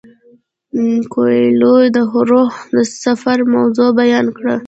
[1.13, 1.97] کویلیو د
[2.29, 4.55] روح د سفر موضوع بیان کړه.